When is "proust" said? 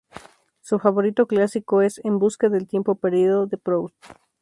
3.59-4.03